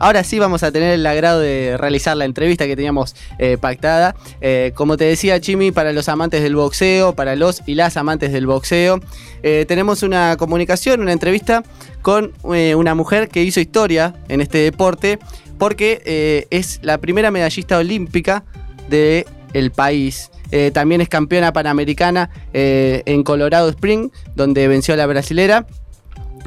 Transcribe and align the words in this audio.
ahora 0.00 0.24
sí 0.24 0.40
vamos 0.40 0.64
a 0.64 0.72
tener 0.72 0.94
el 0.94 1.06
agrado 1.06 1.38
de 1.38 1.76
realizar 1.78 2.16
la 2.16 2.24
entrevista 2.24 2.66
que 2.66 2.74
teníamos 2.74 3.14
eh, 3.38 3.56
pactada. 3.60 4.16
Eh, 4.40 4.72
como 4.74 4.96
te 4.96 5.04
decía, 5.04 5.40
Chimi, 5.40 5.70
para 5.70 5.92
los 5.92 6.08
amantes 6.08 6.42
del 6.42 6.56
boxeo, 6.56 7.14
para 7.14 7.36
los 7.36 7.62
y 7.66 7.74
las 7.74 7.96
amantes 7.96 8.32
del 8.32 8.46
boxeo, 8.46 9.00
eh, 9.44 9.66
tenemos 9.68 10.02
una 10.02 10.36
comunicación, 10.36 11.00
una 11.00 11.12
entrevista 11.12 11.62
con 12.02 12.32
una 12.42 12.94
mujer 12.94 13.28
que 13.28 13.42
hizo 13.42 13.60
historia 13.60 14.14
en 14.28 14.40
este 14.40 14.58
deporte 14.58 15.18
porque 15.58 16.46
es 16.50 16.80
la 16.82 16.96
primera 16.98 17.30
medallista 17.30 17.76
olímpica 17.76 18.44
del 18.88 19.26
el 19.52 19.70
país. 19.70 20.30
también 20.72 21.02
es 21.02 21.10
campeona 21.10 21.52
panamericana 21.52 22.30
en 22.54 23.22
Colorado 23.22 23.68
Spring, 23.68 24.10
donde 24.34 24.66
venció 24.66 24.94
a 24.94 24.96
la 24.96 25.06
brasilera. 25.06 25.66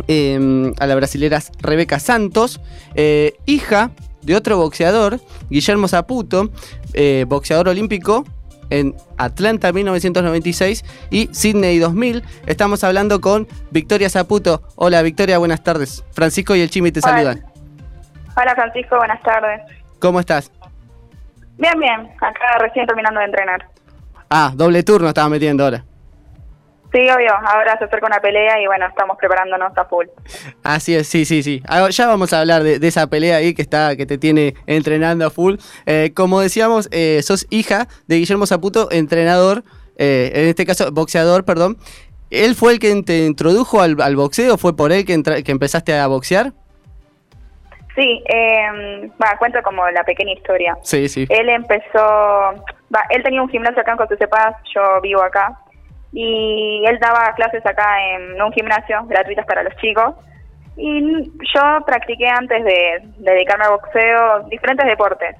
Em, 0.07 0.73
a 0.80 0.88
la 0.88 0.96
brasilera 0.96 1.39
Rebeca 1.62 2.00
Santos, 2.00 2.62
eh, 2.96 3.36
hija 3.46 3.92
de 4.21 4.36
otro 4.36 4.57
boxeador, 4.57 5.20
Guillermo 5.50 5.88
Zaputo, 5.88 6.50
eh, 6.93 7.25
boxeador 7.28 7.70
olímpico 7.70 8.25
en 8.70 8.96
Atlanta 9.18 9.71
1996 9.71 10.84
y 11.10 11.28
Sydney 11.34 11.79
2000. 11.79 12.24
Estamos 12.46 12.84
hablando 12.84 13.21
con 13.21 13.48
Victoria 13.71 14.10
Zaputo. 14.10 14.64
Hola 14.75 15.01
Victoria, 15.01 15.37
buenas 15.37 15.64
tardes. 15.64 16.04
Francisco 16.12 16.56
y 16.56 16.62
el 16.62 16.70
Chimi 16.70 16.92
te 16.92 17.01
saludan. 17.01 17.43
Hola 18.36 18.56
Francisco, 18.56 18.98
buenas 18.98 19.21
tardes. 19.21 19.62
¿Cómo 20.00 20.20
estás? 20.20 20.51
Bien, 21.57 21.79
bien. 21.79 22.10
Acá 22.20 22.57
recién 22.60 22.87
terminando 22.87 23.20
de 23.20 23.25
entrenar. 23.28 23.68
Ah, 24.29 24.51
doble 24.56 24.82
turno 24.84 25.10
estaba 25.10 25.29
metiendo 25.29 25.64
ahora. 25.64 25.84
Sí, 26.93 27.10
obvio. 27.10 27.33
Ahora 27.33 27.75
se 27.79 27.86
acerca 27.86 28.06
una 28.06 28.20
pelea 28.20 28.61
y 28.61 28.68
bueno, 28.68 28.86
estamos 28.86 29.18
preparándonos 29.18 29.75
a 29.75 29.86
full. 29.86 30.06
Así 30.64 30.96
es, 30.96 31.07
sí, 31.07 31.25
sí, 31.25 31.42
sí. 31.42 31.61
Ya 31.89 32.08
vamos 32.08 32.34
a 32.34 32.42
hablar 32.42 32.61
de, 32.61 32.88
esa 32.88 33.08
pelea 33.08 33.38
ahí 33.38 33.56
que 33.56 33.64
está, 33.64 33.95
que 33.95 34.06
te 34.06 34.20
tiene 34.20 34.53
entrenando 34.67 35.25
a 35.25 35.31
full. 35.31 35.56
Eh, 35.88 36.11
como 36.16 36.39
decíamos, 36.39 36.88
eh, 36.92 37.22
sos 37.23 37.48
hija 37.50 37.88
de 38.08 38.17
Guillermo 38.17 38.45
Zaputo, 38.45 38.90
entrenador, 38.92 39.64
eh, 39.98 40.32
en 40.36 40.48
este 40.48 40.67
caso, 40.67 40.92
boxeador, 40.92 41.45
perdón. 41.45 41.78
¿Él 42.30 42.54
fue 42.54 42.73
el 42.73 42.80
que 42.80 43.02
te 43.02 43.26
introdujo 43.26 43.82
al, 43.82 44.16
boxeo? 44.16 44.58
¿Fue 44.58 44.76
por 44.76 44.92
él 44.92 45.06
que, 45.06 45.22
que 45.44 45.52
empezaste 45.52 45.98
a 45.98 46.06
boxear? 46.06 46.54
Sí, 47.95 48.23
eh, 48.28 49.10
cuento 49.38 49.62
como 49.64 49.88
la 49.89 50.04
pequeña 50.04 50.34
historia. 50.34 50.78
Sí, 50.82 51.08
sí. 51.10 51.28
Él 51.30 51.50
empezó, 51.50 52.00
va, 52.94 53.04
él 53.10 53.22
tenía 53.23 53.42
un 53.42 53.50
gimnasio 53.50 53.82
acá 53.82 53.92
en 53.92 53.98
José 53.98 54.28
Paz, 54.28 54.56
yo 54.73 55.02
vivo 55.02 55.22
acá, 55.22 55.60
y 56.14 56.83
él 56.86 57.00
daba 57.00 57.33
clases 57.33 57.66
acá 57.66 57.97
en 58.11 58.39
un 58.39 58.53
gimnasio 58.53 59.03
gratuitas 59.06 59.45
para 59.47 59.64
los 59.64 59.75
chicos. 59.78 60.16
Y 60.78 61.02
yo 61.53 61.86
practiqué 61.86 62.28
antes 62.28 62.64
de, 62.64 63.02
dedicarme 63.17 63.66
al 63.66 63.72
boxeo 63.72 64.44
diferentes 64.50 64.86
deportes. 64.86 65.36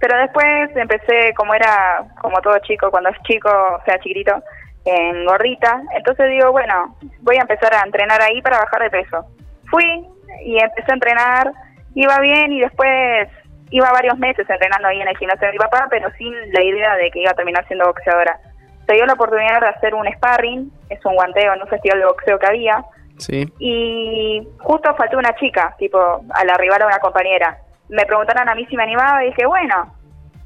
Pero 0.00 0.18
después 0.18 0.74
empecé 0.74 1.34
como 1.34 1.54
era 1.54 2.04
como 2.20 2.40
todo 2.40 2.58
chico 2.60 2.90
cuando 2.90 3.10
es 3.10 3.16
chico 3.22 3.48
o 3.48 3.84
sea 3.84 3.98
chiquitito 3.98 4.42
en 4.86 5.24
gordita. 5.26 5.82
Entonces 5.94 6.30
digo 6.30 6.50
bueno 6.50 6.96
voy 7.20 7.36
a 7.36 7.42
empezar 7.42 7.74
a 7.74 7.84
entrenar 7.84 8.20
ahí 8.22 8.40
para 8.40 8.58
bajar 8.58 8.82
de 8.82 8.90
peso. 8.90 9.26
Fui 9.70 10.06
y 10.44 10.58
empecé 10.58 10.92
a 10.92 10.94
entrenar. 10.94 11.52
Iba 11.94 12.20
bien 12.20 12.52
y 12.52 12.60
después 12.60 13.28
iba 13.70 13.90
varios 13.90 14.18
meses 14.18 14.48
entrenando 14.48 14.88
ahí 14.88 15.00
en 15.00 15.08
el 15.08 15.16
gimnasio 15.16 15.46
de 15.46 15.52
mi 15.52 15.58
papá 15.58 15.88
pero 15.90 16.10
sin 16.12 16.32
la 16.52 16.62
idea 16.62 16.94
de 16.96 17.10
que 17.10 17.20
iba 17.20 17.30
a 17.30 17.34
terminar 17.34 17.66
siendo 17.66 17.86
boxeadora 17.86 18.38
se 18.86 18.94
dio 18.94 19.06
la 19.06 19.14
oportunidad 19.14 19.60
de 19.60 19.68
hacer 19.68 19.94
un 19.94 20.06
sparring, 20.14 20.70
es 20.88 21.04
un 21.04 21.14
guanteo 21.14 21.54
en 21.54 21.62
un 21.62 21.68
festival 21.68 21.98
de 21.98 22.06
boxeo 22.06 22.38
que 22.38 22.46
había. 22.46 22.84
Sí. 23.18 23.52
Y 23.58 24.46
justo 24.58 24.94
faltó 24.94 25.18
una 25.18 25.34
chica, 25.36 25.74
tipo, 25.78 25.98
al 26.30 26.50
arribar 26.50 26.82
a 26.82 26.86
una 26.86 26.98
compañera. 26.98 27.58
Me 27.88 28.04
preguntaron 28.04 28.48
a 28.48 28.54
mí 28.54 28.66
si 28.66 28.76
me 28.76 28.84
animaba 28.84 29.24
y 29.24 29.28
dije, 29.28 29.46
bueno, 29.46 29.92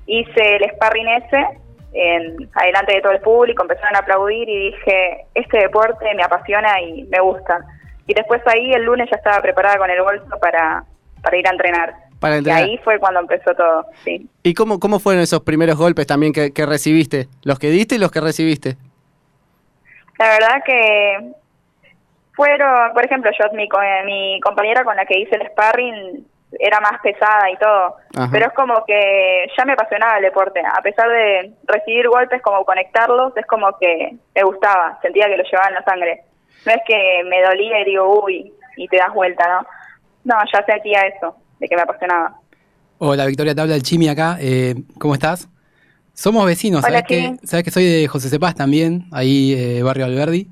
hice 0.07 0.57
el 0.57 0.71
sparring 0.71 1.09
ese 1.09 1.47
en, 1.93 2.49
adelante 2.55 2.95
de 2.95 3.03
todo 3.03 3.13
el 3.13 3.21
público, 3.21 3.63
empezaron 3.63 3.97
a 3.97 4.01
aplaudir 4.01 4.49
y 4.49 4.71
dije, 4.71 5.27
este 5.35 5.59
deporte 5.59 6.15
me 6.15 6.23
apasiona 6.23 6.81
y 6.81 7.05
me 7.05 7.21
gusta. 7.21 7.59
Y 8.07 8.15
después 8.15 8.41
ahí 8.47 8.73
el 8.73 8.85
lunes 8.85 9.09
ya 9.11 9.17
estaba 9.17 9.43
preparada 9.43 9.77
con 9.77 9.91
el 9.91 10.01
bolso 10.03 10.39
para, 10.41 10.85
para 11.23 11.37
ir 11.37 11.47
a 11.47 11.51
entrenar. 11.51 11.95
Y 12.23 12.51
ahí 12.51 12.79
fue 12.85 12.99
cuando 12.99 13.21
empezó 13.21 13.55
todo, 13.55 13.87
sí. 14.05 14.29
¿Y 14.43 14.53
cómo, 14.53 14.79
cómo 14.79 14.99
fueron 14.99 15.23
esos 15.23 15.41
primeros 15.41 15.79
golpes 15.79 16.07
también 16.07 16.33
que, 16.33 16.67
recibiste? 16.67 17.29
¿Los 17.45 17.59
que 17.59 17.69
diste 17.69 17.95
y 17.95 17.99
los 17.99 18.11
que 18.11 18.21
recibiste? 18.21 18.77
La 20.19 20.29
verdad 20.29 20.63
que 20.65 21.33
fueron, 22.35 22.93
por 22.93 23.05
ejemplo, 23.05 23.31
yo, 23.39 23.47
mi, 23.55 23.69
mi 24.05 24.39
compañera 24.41 24.85
con 24.85 24.97
la 24.97 25.07
que 25.07 25.19
hice 25.19 25.37
el 25.37 25.47
sparring 25.49 26.27
era 26.59 26.81
más 26.81 27.01
pesada 27.01 27.51
y 27.51 27.57
todo, 27.57 27.97
pero 28.31 28.47
es 28.47 28.53
como 28.53 28.85
que 28.85 29.47
ya 29.57 29.65
me 29.65 29.73
apasionaba 29.73 30.19
el 30.19 30.25
deporte, 30.25 30.61
a 30.61 30.83
pesar 30.83 31.09
de 31.09 31.53
recibir 31.69 32.09
golpes, 32.09 32.43
como 32.43 32.65
conectarlos, 32.67 33.35
es 33.37 33.47
como 33.47 33.79
que 33.79 34.17
me 34.35 34.43
gustaba, 34.43 34.99
sentía 35.01 35.27
que 35.27 35.39
lo 35.39 35.45
llevaba 35.45 35.69
en 35.69 35.75
la 35.75 35.85
sangre. 35.85 36.25
No 36.67 36.73
es 36.73 36.81
que 36.87 37.23
me 37.25 37.41
dolía 37.41 37.81
y 37.81 37.85
digo, 37.85 38.23
uy, 38.25 38.53
y 38.77 38.89
te 38.89 38.99
das 38.99 39.15
vuelta, 39.15 39.49
¿no? 39.49 39.67
No, 40.25 40.43
ya 40.53 40.63
sentía 40.67 41.01
eso 41.03 41.35
de 41.61 41.69
que 41.69 41.77
me 41.77 41.83
apasionaba. 41.83 42.41
Hola 42.99 43.27
Victoria, 43.27 43.55
te 43.55 43.61
habla 43.61 43.77
el 43.77 43.83
Chimi 43.83 44.09
acá. 44.09 44.37
Eh, 44.41 44.75
¿Cómo 44.99 45.15
estás? 45.15 45.49
Somos 46.13 46.45
vecinos, 46.45 46.83
¿sabes, 46.83 47.05
que, 47.05 47.37
¿sabes 47.45 47.65
que 47.65 47.71
soy 47.71 47.85
de 47.85 48.07
José 48.09 48.29
Cepaz 48.29 48.55
también? 48.55 49.07
Ahí, 49.11 49.55
eh, 49.55 49.83
Barrio 49.83 50.05
Alberdi. 50.05 50.49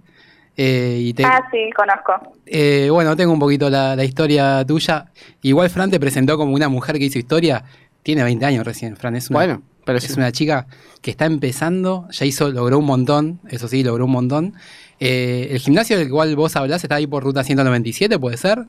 Eh, 0.56 1.12
y 1.14 1.22
Ah, 1.22 1.46
sí, 1.52 1.70
conozco. 1.76 2.32
Eh, 2.46 2.88
bueno, 2.90 3.14
tengo 3.16 3.32
un 3.32 3.38
poquito 3.38 3.68
la, 3.68 4.02
historia 4.02 4.64
tuya. 4.66 5.06
Igual 5.42 5.68
Fran 5.68 5.90
te 5.90 6.00
presentó 6.00 6.38
como 6.38 6.54
una 6.54 6.68
mujer 6.68 6.98
que 6.98 7.04
hizo 7.04 7.18
historia. 7.18 7.64
Tiene 8.02 8.24
20 8.24 8.46
años 8.46 8.64
recién, 8.64 8.96
Fran. 8.96 9.14
Es 9.16 9.28
una, 9.28 9.38
bueno, 9.40 9.62
pero 9.84 9.98
es 9.98 10.16
una 10.16 10.32
chica 10.32 10.66
que 11.02 11.10
está 11.10 11.26
empezando, 11.26 12.08
ya 12.10 12.24
hizo, 12.24 12.50
logró 12.50 12.78
un 12.78 12.86
montón, 12.86 13.40
eso 13.48 13.68
sí, 13.68 13.84
logró 13.84 14.06
un 14.06 14.12
montón. 14.12 14.54
el 14.98 15.58
gimnasio 15.58 15.98
del 15.98 16.08
cual 16.08 16.34
vos 16.34 16.56
hablás 16.56 16.82
está 16.82 16.94
ahí 16.94 17.06
por 17.06 17.22
ruta 17.22 17.44
197, 17.44 18.18
¿puede 18.18 18.38
ser? 18.38 18.64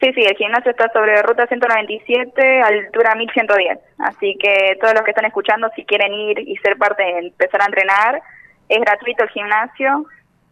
Sí, 0.00 0.12
sí, 0.14 0.22
el 0.22 0.36
gimnasio 0.36 0.70
está 0.70 0.90
sobre 0.92 1.20
ruta 1.22 1.46
197, 1.46 2.62
altura 2.62 3.14
1110. 3.14 3.78
Así 3.98 4.34
que 4.40 4.78
todos 4.80 4.94
los 4.94 5.02
que 5.02 5.10
están 5.10 5.26
escuchando, 5.26 5.68
si 5.76 5.84
quieren 5.84 6.14
ir 6.14 6.38
y 6.38 6.56
ser 6.56 6.78
parte 6.78 7.02
empezar 7.18 7.60
a 7.60 7.66
entrenar, 7.66 8.22
es 8.68 8.80
gratuito 8.80 9.24
el 9.24 9.30
gimnasio 9.30 10.06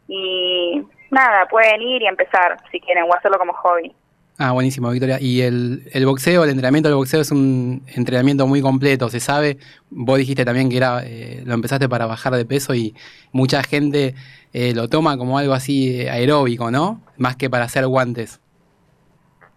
y 0.06 0.82
nada, 1.10 1.46
pueden 1.46 1.80
ir 1.80 2.02
y 2.02 2.06
empezar 2.06 2.58
si 2.70 2.78
quieren 2.80 3.04
o 3.04 3.14
hacerlo 3.14 3.38
como 3.38 3.54
hobby. 3.54 3.94
Ah, 4.36 4.52
buenísimo, 4.52 4.90
Victoria. 4.90 5.18
Y 5.20 5.40
el, 5.40 5.88
el 5.92 6.06
boxeo, 6.06 6.44
el 6.44 6.50
entrenamiento 6.50 6.88
del 6.88 6.96
boxeo 6.96 7.22
es 7.22 7.30
un 7.32 7.82
entrenamiento 7.96 8.46
muy 8.46 8.60
completo, 8.60 9.08
se 9.08 9.18
sabe. 9.18 9.58
Vos 9.90 10.18
dijiste 10.18 10.44
también 10.44 10.68
que 10.68 10.76
era 10.76 11.02
eh, 11.04 11.42
lo 11.44 11.54
empezaste 11.54 11.88
para 11.88 12.06
bajar 12.06 12.34
de 12.34 12.44
peso 12.44 12.74
y 12.74 12.94
mucha 13.32 13.62
gente 13.64 14.14
eh, 14.52 14.74
lo 14.74 14.88
toma 14.88 15.16
como 15.16 15.38
algo 15.38 15.54
así 15.54 16.02
eh, 16.02 16.10
aeróbico, 16.10 16.70
¿no? 16.70 17.00
Más 17.16 17.34
que 17.34 17.50
para 17.50 17.64
hacer 17.64 17.86
guantes. 17.86 18.40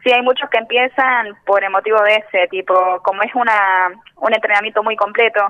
Sí, 0.03 0.12
hay 0.12 0.22
muchos 0.23 0.50
que 0.50 0.57
empiezan 0.57 1.35
por 1.45 1.63
el 1.63 1.69
motivo 1.69 2.01
de 2.01 2.16
ese, 2.16 2.47
tipo, 2.50 2.73
como 3.03 3.22
es 3.22 3.34
una, 3.35 3.89
un 4.17 4.34
entrenamiento 4.34 4.81
muy 4.81 4.95
completo, 4.95 5.41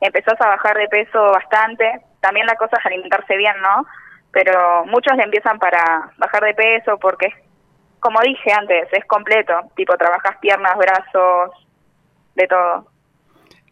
empezás 0.00 0.38
a 0.40 0.48
bajar 0.48 0.76
de 0.76 0.88
peso 0.88 1.22
bastante, 1.32 2.00
también 2.20 2.46
la 2.46 2.56
cosa 2.56 2.76
es 2.78 2.86
alimentarse 2.86 3.36
bien, 3.36 3.54
¿no? 3.62 3.86
Pero 4.30 4.84
muchos 4.86 5.16
le 5.16 5.24
empiezan 5.24 5.58
para 5.58 6.12
bajar 6.18 6.42
de 6.42 6.54
peso 6.54 6.98
porque, 6.98 7.28
como 8.00 8.20
dije 8.20 8.52
antes, 8.52 8.88
es 8.92 9.04
completo, 9.06 9.54
tipo, 9.74 9.96
trabajas 9.96 10.36
piernas, 10.40 10.76
brazos, 10.76 11.50
de 12.34 12.46
todo. 12.46 12.86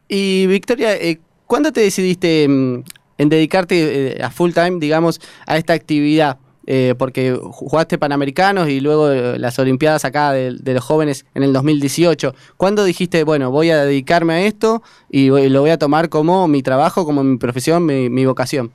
Y 0.08 0.46
Victoria, 0.46 0.94
eh, 0.94 1.18
¿cuándo 1.46 1.72
te 1.72 1.80
decidiste 1.80 2.46
mm, 2.48 2.84
en 3.18 3.28
dedicarte 3.28 4.16
eh, 4.16 4.22
a 4.22 4.30
full 4.30 4.52
time, 4.52 4.78
digamos, 4.78 5.20
a 5.46 5.56
esta 5.56 5.74
actividad? 5.74 6.38
Eh, 6.72 6.94
porque 6.96 7.32
jugaste 7.32 7.98
Panamericanos 7.98 8.68
y 8.68 8.80
luego 8.80 9.10
eh, 9.10 9.40
las 9.40 9.58
Olimpiadas 9.58 10.04
acá 10.04 10.30
de, 10.30 10.52
los 10.72 10.84
jóvenes 10.84 11.26
en 11.34 11.42
el 11.42 11.52
2018. 11.52 12.32
¿Cuándo 12.56 12.84
dijiste, 12.84 13.24
bueno, 13.24 13.50
voy 13.50 13.72
a 13.72 13.78
dedicarme 13.78 14.34
a 14.34 14.40
esto 14.42 14.80
y 15.08 15.30
lo 15.50 15.62
voy 15.62 15.70
a 15.70 15.78
tomar 15.78 16.08
como 16.08 16.46
mi 16.46 16.62
trabajo, 16.62 17.04
como 17.04 17.24
mi 17.24 17.38
profesión, 17.38 17.84
mi, 17.84 18.24
vocación? 18.24 18.70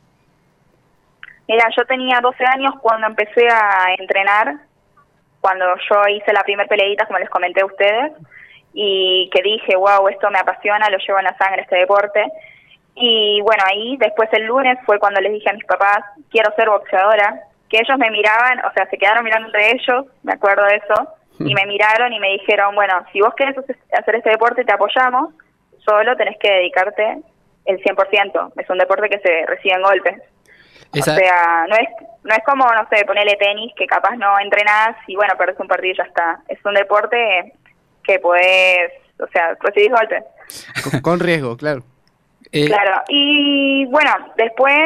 Mira, 1.48 1.70
yo 1.74 1.86
tenía 1.86 2.20
12 2.20 2.44
años 2.44 2.74
cuando 2.82 3.08
empecé 3.08 3.48
a 3.48 3.94
entrenar, 3.98 4.56
cuando 5.40 5.64
yo 5.90 6.02
hice 6.10 6.34
la 6.34 6.44
primer 6.44 6.68
peleita, 6.68 7.06
como 7.06 7.20
les 7.20 7.30
comenté 7.30 7.62
a 7.62 7.66
ustedes, 7.66 8.12
y 8.74 9.30
que 9.34 9.42
dije, 9.42 9.78
wow, 9.78 10.06
esto 10.10 10.30
me 10.32 10.40
apasiona, 10.40 10.90
lo 10.90 10.98
llevo 10.98 11.20
en 11.20 11.26
la 11.26 11.38
sangre 11.38 11.62
este 11.62 11.78
deporte. 11.78 12.26
Y 12.94 13.40
bueno, 13.40 13.64
ahí 13.66 13.96
después 13.96 14.28
el 14.34 14.48
lunes 14.48 14.80
fue 14.86 15.00
cuando 15.00 15.22
les 15.22 15.32
dije 15.32 15.50
a 15.50 15.54
mis 15.54 15.64
papás, 15.64 16.00
quiero 16.30 16.54
ser 16.58 16.70
boxeadora, 16.70 17.42
que 17.70 17.78
ellos 17.78 17.98
me 17.98 18.10
miraban, 18.12 18.60
o 18.66 18.72
sea, 18.74 18.88
se 18.90 18.98
quedaron 18.98 19.24
mirando 19.24 19.48
entre 19.48 19.72
ellos, 19.72 20.06
me 20.24 20.34
acuerdo 20.34 20.64
de 20.66 20.76
eso, 20.76 21.08
y 21.40 21.54
me 21.54 21.66
miraron 21.66 22.14
y 22.14 22.20
me 22.20 22.30
dijeron, 22.34 22.76
bueno, 22.76 23.06
si 23.12 23.20
vos 23.20 23.34
querés 23.36 23.56
hacer 23.58 24.16
este 24.16 24.30
deporte, 24.30 24.64
te 24.64 24.74
apoyamos, 24.74 25.34
solo 25.84 26.16
tenés 26.16 26.38
que 26.40 26.50
dedicarte 26.50 27.20
el 27.66 27.82
100%, 27.82 28.54
es 28.58 28.70
un 28.70 28.78
deporte 28.78 29.10
que 29.10 29.20
se 29.20 29.46
recibe 29.46 29.76
en 29.76 29.82
golpes. 29.82 30.22
O 30.94 31.04
sea, 31.04 31.66
no 31.68 31.76
es, 31.76 31.90
no 32.24 32.34
es 32.34 32.44
como, 32.46 32.64
no 32.66 32.88
sé, 32.90 33.04
ponerle 33.06 33.36
tenis, 33.36 33.74
que 33.76 33.86
capaz 33.86 34.16
no 34.16 34.40
entrenás 34.40 34.96
y 35.08 35.16
bueno, 35.16 35.34
perdés 35.38 35.60
un 35.60 35.68
partido 35.68 35.94
y 35.94 35.98
ya 35.98 36.04
está. 36.04 36.40
Es 36.48 36.60
un 36.64 36.74
deporte 36.74 37.54
que 38.04 38.20
podés, 38.20 38.94
o 39.20 39.28
sea, 39.28 39.58
recibís 39.60 39.92
golpes. 39.92 40.24
Con, 40.84 41.02
con 41.02 41.20
riesgo, 41.20 41.58
claro. 41.58 41.84
Eh, 42.52 42.66
Claro, 42.68 43.04
y 43.08 43.86
bueno, 43.86 44.12
después 44.38 44.78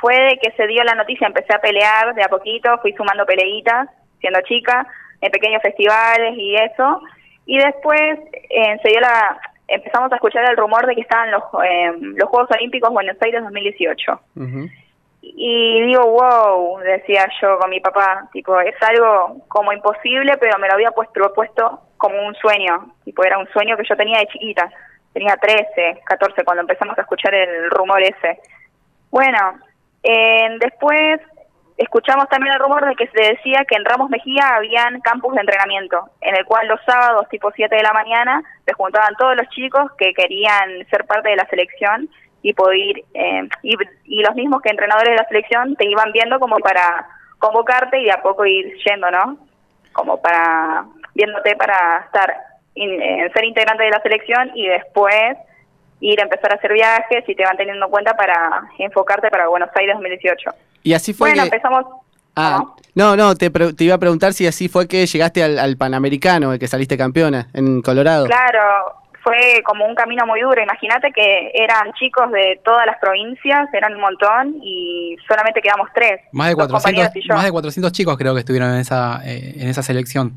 fue 0.00 0.14
de 0.14 0.38
que 0.38 0.50
se 0.52 0.66
dio 0.66 0.82
la 0.84 0.94
noticia, 0.94 1.26
empecé 1.26 1.54
a 1.54 1.60
pelear 1.60 2.14
de 2.14 2.22
a 2.22 2.28
poquito, 2.28 2.78
fui 2.78 2.92
sumando 2.92 3.26
peleitas, 3.26 3.88
siendo 4.20 4.40
chica, 4.42 4.86
en 5.20 5.30
pequeños 5.30 5.62
festivales 5.62 6.34
y 6.36 6.56
eso, 6.56 7.00
y 7.46 7.58
después 7.58 8.18
eh, 8.50 8.78
se 8.82 8.88
dio 8.88 9.00
la, 9.00 9.38
empezamos 9.68 10.12
a 10.12 10.16
escuchar 10.16 10.48
el 10.50 10.56
rumor 10.56 10.86
de 10.86 10.94
que 10.94 11.00
estaban 11.00 11.30
los, 11.30 11.42
eh, 11.64 11.92
los 12.00 12.28
Juegos 12.28 12.50
Olímpicos 12.52 12.90
Buenos 12.90 13.16
Aires 13.20 13.42
2018. 13.42 14.20
Ujú. 14.36 14.68
Y 15.22 15.82
digo, 15.82 16.02
wow, 16.04 16.78
decía 16.78 17.26
yo 17.40 17.58
con 17.58 17.70
mi 17.70 17.80
papá, 17.80 18.28
tipo, 18.32 18.60
es 18.60 18.76
algo 18.80 19.42
como 19.48 19.72
imposible, 19.72 20.36
pero 20.38 20.58
me 20.58 20.68
lo 20.68 20.74
había 20.74 20.92
puesto, 20.92 21.12
propuesto 21.14 21.80
como 21.96 22.26
un 22.26 22.34
sueño, 22.36 22.92
tipo, 23.04 23.24
era 23.24 23.38
un 23.38 23.48
sueño 23.48 23.76
que 23.76 23.82
yo 23.88 23.96
tenía 23.96 24.20
de 24.20 24.28
chiquita, 24.28 24.70
tenía 25.16 25.34
13, 25.34 26.02
14 26.04 26.44
cuando 26.44 26.60
empezamos 26.60 26.98
a 26.98 27.00
escuchar 27.00 27.34
el 27.34 27.70
rumor 27.70 28.02
ese. 28.02 28.38
Bueno, 29.10 29.58
eh, 30.02 30.58
después 30.60 31.22
escuchamos 31.78 32.28
también 32.28 32.52
el 32.52 32.60
rumor 32.60 32.84
de 32.84 32.94
que 32.96 33.06
se 33.06 33.32
decía 33.32 33.64
que 33.66 33.76
en 33.76 33.86
Ramos 33.86 34.10
Mejía 34.10 34.56
habían 34.56 35.00
campus 35.00 35.34
de 35.34 35.40
entrenamiento, 35.40 36.10
en 36.20 36.36
el 36.36 36.44
cual 36.44 36.68
los 36.68 36.80
sábados, 36.84 37.26
tipo 37.30 37.50
7 37.50 37.74
de 37.74 37.82
la 37.82 37.94
mañana, 37.94 38.42
se 38.66 38.74
juntaban 38.74 39.14
todos 39.16 39.34
los 39.36 39.48
chicos 39.48 39.90
que 39.96 40.12
querían 40.12 40.86
ser 40.90 41.06
parte 41.06 41.30
de 41.30 41.36
la 41.36 41.46
selección 41.46 42.10
y 42.42 42.52
poder 42.52 42.76
ir, 42.76 43.04
eh, 43.14 43.48
y, 43.62 43.74
y 44.04 44.22
los 44.22 44.34
mismos 44.34 44.60
que 44.60 44.68
entrenadores 44.68 45.12
de 45.12 45.16
la 45.16 45.28
selección 45.28 45.76
te 45.76 45.86
iban 45.86 46.12
viendo 46.12 46.38
como 46.38 46.58
para 46.58 47.08
convocarte 47.38 48.02
y 48.02 48.10
a 48.10 48.20
poco 48.20 48.44
ir 48.44 48.70
yendo, 48.84 49.10
¿no? 49.10 49.38
Como 49.94 50.20
para 50.20 50.84
viéndote 51.14 51.56
para 51.56 52.02
estar 52.04 52.36
in- 52.76 53.02
eh, 53.02 53.30
ser 53.34 53.44
integrante 53.44 53.82
de 53.84 53.90
la 53.90 54.00
selección 54.00 54.50
y 54.54 54.66
después 54.68 55.36
ir 56.00 56.20
a 56.20 56.24
empezar 56.24 56.52
a 56.52 56.56
hacer 56.56 56.72
viajes 56.72 57.24
y 57.26 57.34
te 57.34 57.42
van 57.44 57.56
teniendo 57.56 57.86
en 57.86 57.90
cuenta 57.90 58.14
para 58.16 58.62
enfocarte 58.78 59.28
para 59.30 59.48
Buenos 59.48 59.70
Aires 59.74 59.94
2018. 59.96 60.50
Y 60.82 60.92
así 60.94 61.12
fue 61.12 61.30
Bueno, 61.30 61.42
que... 61.42 61.48
empezamos... 61.48 61.84
Ah, 62.38 62.62
no, 62.94 63.16
no, 63.16 63.34
te, 63.34 63.50
pre- 63.50 63.72
te 63.72 63.84
iba 63.84 63.94
a 63.94 63.98
preguntar 63.98 64.34
si 64.34 64.46
así 64.46 64.68
fue 64.68 64.86
que 64.86 65.06
llegaste 65.06 65.42
al, 65.42 65.58
al 65.58 65.78
Panamericano, 65.78 66.52
el 66.52 66.58
que 66.58 66.68
saliste 66.68 66.98
campeona 66.98 67.48
en 67.54 67.80
Colorado. 67.80 68.26
Claro, 68.26 68.60
fue 69.24 69.62
como 69.64 69.86
un 69.86 69.94
camino 69.94 70.26
muy 70.26 70.42
duro. 70.42 70.62
Imagínate 70.62 71.12
que 71.12 71.50
eran 71.54 71.94
chicos 71.94 72.30
de 72.30 72.60
todas 72.62 72.84
las 72.84 72.98
provincias, 72.98 73.72
eran 73.72 73.94
un 73.94 74.02
montón 74.02 74.56
y 74.62 75.16
solamente 75.26 75.62
quedamos 75.62 75.88
tres. 75.94 76.20
más, 76.30 76.48
de 76.48 76.54
dos 76.56 76.66
400, 76.68 76.82
compañeros 76.82 77.16
y 77.16 77.26
yo. 77.26 77.34
más 77.34 77.44
de 77.46 77.52
400 77.52 77.92
chicos 77.92 78.18
creo 78.18 78.34
que 78.34 78.40
estuvieron 78.40 78.74
en 78.74 78.80
esa, 78.80 79.22
eh, 79.24 79.54
en 79.56 79.68
esa 79.68 79.82
selección. 79.82 80.34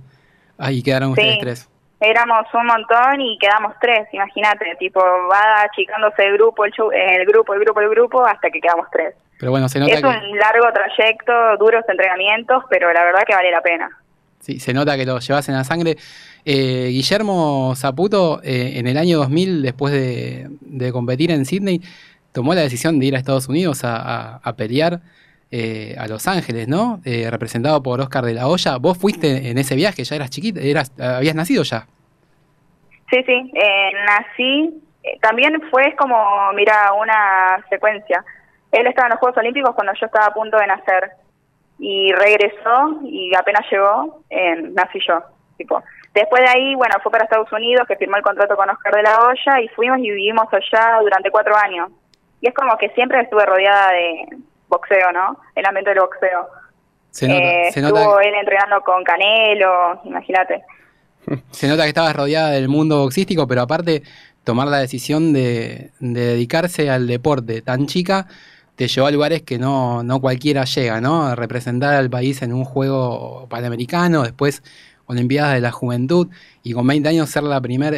Ahí 0.57 0.81
quedaron 0.81 1.09
ustedes 1.09 1.33
Sí. 1.33 1.39
tres. 1.41 1.69
Éramos 2.01 2.45
un 2.53 2.65
montón 2.65 3.19
y 3.19 3.37
quedamos 3.39 3.73
tres, 3.81 4.07
imagínate, 4.13 4.75
tipo 4.79 5.01
va 5.01 5.63
achicándose 5.63 6.23
el 6.27 6.33
grupo, 6.33 6.63
el, 6.65 6.71
chu- 6.71 6.91
el 6.93 7.25
grupo, 7.25 7.53
el 7.53 7.59
grupo, 7.59 7.81
el 7.81 7.89
grupo, 7.89 8.25
hasta 8.25 8.49
que 8.49 8.61
quedamos 8.61 8.87
tres. 8.91 9.15
Pero 9.37 9.51
bueno, 9.51 9.67
se 9.67 9.79
nota 9.79 9.93
Es 9.93 10.01
que... 10.01 10.07
un 10.07 10.37
largo 10.37 10.67
trayecto, 10.73 11.33
duros 11.57 11.83
entrenamientos, 11.89 12.63
pero 12.69 12.91
la 12.93 13.03
verdad 13.03 13.23
que 13.27 13.35
vale 13.35 13.51
la 13.51 13.61
pena. 13.61 13.89
Sí, 14.39 14.59
se 14.59 14.73
nota 14.73 14.95
que 14.95 15.05
lo 15.05 15.19
llevas 15.19 15.49
en 15.49 15.55
la 15.55 15.65
sangre. 15.65 15.97
Eh, 16.45 16.87
Guillermo 16.91 17.73
Zaputo, 17.75 18.39
eh, 18.43 18.73
en 18.77 18.87
el 18.87 18.97
año 18.97 19.17
2000, 19.17 19.61
después 19.61 19.91
de, 19.93 20.47
de 20.61 20.91
competir 20.93 21.31
en 21.31 21.45
Sydney, 21.45 21.81
tomó 22.31 22.53
la 22.53 22.61
decisión 22.61 22.97
de 22.99 23.07
ir 23.07 23.15
a 23.15 23.19
Estados 23.19 23.49
Unidos 23.49 23.83
a, 23.83 23.97
a- 23.97 24.39
a 24.41 24.53
pelear 24.55 25.01
eh, 25.51 25.95
a 25.97 26.07
Los 26.07 26.27
Ángeles, 26.27 26.67
¿no? 26.67 26.99
Eh, 27.05 27.27
representado 27.29 27.81
por 27.81 27.99
Oscar 28.01 28.23
de 28.25 28.33
la 28.33 28.47
Hoya. 28.47 28.77
Vos 28.77 28.97
fuiste 28.97 29.49
en 29.49 29.57
ese 29.57 29.75
viaje, 29.75 30.03
ya 30.03 30.15
eras 30.15 30.29
chiquita, 30.29 30.59
eras, 30.61 30.91
habías 30.99 31.35
nacido 31.35 31.63
ya. 31.63 31.87
Sí, 33.09 33.23
sí, 33.25 33.51
eh, 33.55 33.91
nací, 34.05 34.83
eh, 35.03 35.17
también 35.21 35.59
fue 35.71 35.95
como, 35.95 36.17
mira, 36.53 36.93
una 36.93 37.65
secuencia. 37.69 38.23
Él 38.71 38.85
estaba 38.85 39.07
en 39.07 39.11
los 39.11 39.19
Juegos 39.19 39.37
Olímpicos 39.37 39.73
cuando 39.73 39.93
yo 39.99 40.05
estaba 40.05 40.27
a 40.27 40.33
punto 40.33 40.57
de 40.57 40.67
nacer 40.67 41.11
y 41.79 42.11
regresó 42.11 42.99
y 43.03 43.33
apenas 43.35 43.65
llegó, 43.71 44.23
eh, 44.29 44.55
nací 44.75 44.99
yo. 45.07 45.21
Tipo. 45.57 45.81
Después 46.13 46.43
de 46.43 46.49
ahí, 46.49 46.75
bueno, 46.75 46.95
fue 47.01 47.11
para 47.11 47.23
Estados 47.23 47.51
Unidos, 47.51 47.87
que 47.87 47.95
firmó 47.95 48.17
el 48.17 48.23
contrato 48.23 48.55
con 48.55 48.69
Oscar 48.69 48.93
de 48.95 49.03
la 49.03 49.19
Hoya 49.19 49.61
y 49.61 49.67
fuimos 49.69 49.99
y 49.99 50.11
vivimos 50.11 50.45
allá 50.51 50.99
durante 51.01 51.31
cuatro 51.31 51.55
años. 51.57 51.89
Y 52.41 52.47
es 52.47 52.53
como 52.53 52.77
que 52.77 52.89
siempre 52.89 53.21
estuve 53.21 53.45
rodeada 53.45 53.91
de 53.91 54.25
boxeo, 54.69 55.11
¿no? 55.11 55.39
El 55.55 55.65
ambiente 55.65 55.89
del 55.91 55.99
boxeo. 55.99 56.47
Se 57.11 57.27
nota, 57.27 57.39
Eh, 57.39 57.71
se 57.73 57.79
estuvo 57.81 58.19
él 58.19 58.33
entrenando 58.39 58.81
con 58.81 59.03
Canelo, 59.03 59.99
imagínate. 60.05 60.63
se 61.51 61.67
nota 61.67 61.83
que 61.83 61.89
estabas 61.89 62.15
rodeada 62.15 62.51
del 62.51 62.69
mundo 62.69 62.99
boxístico, 62.99 63.47
pero 63.47 63.61
aparte 63.61 64.03
tomar 64.43 64.67
la 64.67 64.77
decisión 64.79 65.33
de, 65.33 65.91
de 65.99 66.21
dedicarse 66.21 66.89
al 66.89 67.07
deporte 67.07 67.61
tan 67.61 67.87
chica 67.87 68.27
te 68.75 68.87
llevó 68.87 69.07
a 69.07 69.11
lugares 69.11 69.41
que 69.41 69.59
no, 69.59 70.03
no 70.03 70.21
cualquiera 70.21 70.63
llega, 70.63 71.01
¿no? 71.01 71.35
Representar 71.35 71.95
al 71.95 72.09
país 72.09 72.41
en 72.41 72.53
un 72.53 72.63
juego 72.63 73.47
panamericano, 73.49 74.23
después 74.23 74.63
Olimpiadas 75.05 75.55
de 75.55 75.61
la 75.61 75.71
Juventud 75.71 76.29
y 76.61 76.73
con 76.73 76.85
20 76.85 77.09
años 77.09 77.29
ser 77.29 77.41
la 77.43 77.59
primera 77.59 77.97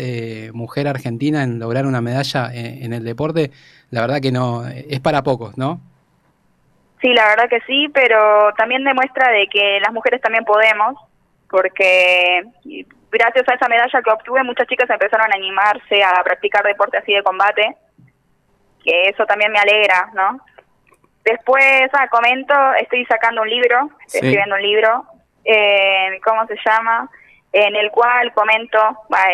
mujer 0.53 0.87
argentina 0.87 1.43
en 1.43 1.59
lograr 1.59 1.85
una 1.85 2.01
medalla 2.01 2.49
en, 2.53 2.85
en 2.85 2.93
el 2.93 3.03
deporte, 3.03 3.51
la 3.89 3.99
verdad 4.01 4.21
que 4.21 4.31
no 4.31 4.65
es 4.65 4.99
para 5.01 5.21
pocos, 5.21 5.57
¿no? 5.57 5.81
Sí, 7.01 7.13
la 7.13 7.27
verdad 7.29 7.49
que 7.49 7.61
sí, 7.61 7.87
pero 7.93 8.53
también 8.53 8.83
demuestra 8.83 9.31
de 9.31 9.47
que 9.47 9.79
las 9.79 9.91
mujeres 9.91 10.21
también 10.21 10.45
podemos, 10.45 10.95
porque 11.49 12.43
gracias 13.11 13.47
a 13.49 13.55
esa 13.55 13.67
medalla 13.67 14.01
que 14.01 14.11
obtuve, 14.11 14.43
muchas 14.43 14.67
chicas 14.67 14.89
empezaron 14.89 15.31
a 15.31 15.35
animarse 15.35 16.03
a 16.03 16.23
practicar 16.23 16.63
deporte 16.63 16.97
así 16.97 17.13
de 17.13 17.23
combate, 17.23 17.75
que 18.83 19.09
eso 19.09 19.25
también 19.25 19.51
me 19.51 19.59
alegra, 19.59 20.09
¿no? 20.13 20.39
Después, 21.23 21.89
ah, 21.93 22.07
comento, 22.09 22.53
estoy 22.79 23.05
sacando 23.05 23.41
un 23.41 23.49
libro, 23.49 23.89
estoy 24.05 24.21
Sí. 24.21 24.27
escribiendo 24.27 24.55
un 24.55 24.61
libro, 24.61 25.03
eh, 25.43 26.19
¿cómo 26.23 26.45
se 26.47 26.55
llama? 26.65 27.09
En 27.53 27.75
el 27.75 27.91
cual 27.91 28.31
comento, 28.33 28.79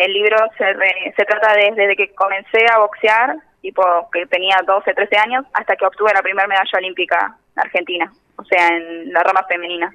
el 0.00 0.12
libro 0.12 0.36
se, 0.58 0.74
se 1.16 1.24
trata 1.24 1.52
de- 1.54 1.72
desde 1.76 1.96
que 1.96 2.14
comencé 2.14 2.66
a 2.70 2.78
boxear, 2.78 3.36
tipo 3.68 3.82
que 4.12 4.26
tenía 4.26 4.56
12, 4.64 4.94
13 4.94 5.16
años, 5.18 5.44
hasta 5.52 5.76
que 5.76 5.86
obtuve 5.86 6.12
la 6.14 6.22
primera 6.22 6.48
medalla 6.48 6.70
olímpica 6.78 7.36
argentina, 7.56 8.10
o 8.36 8.44
sea, 8.44 8.68
en 8.68 9.12
la 9.12 9.22
rama 9.22 9.44
femenina. 9.48 9.92